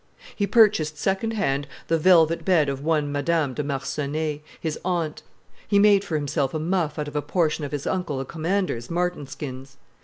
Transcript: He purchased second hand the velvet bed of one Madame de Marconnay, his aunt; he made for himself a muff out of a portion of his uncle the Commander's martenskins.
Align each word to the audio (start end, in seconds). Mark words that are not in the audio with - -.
He 0.35 0.47
purchased 0.47 0.97
second 0.97 1.33
hand 1.33 1.67
the 1.85 1.99
velvet 1.99 2.43
bed 2.43 2.69
of 2.69 2.83
one 2.83 3.11
Madame 3.11 3.53
de 3.53 3.63
Marconnay, 3.63 4.41
his 4.59 4.79
aunt; 4.83 5.21
he 5.67 5.77
made 5.77 6.03
for 6.03 6.15
himself 6.15 6.55
a 6.55 6.59
muff 6.59 6.97
out 6.97 7.07
of 7.07 7.15
a 7.15 7.21
portion 7.21 7.63
of 7.65 7.71
his 7.71 7.85
uncle 7.85 8.17
the 8.17 8.25
Commander's 8.25 8.89
martenskins. 8.89 9.77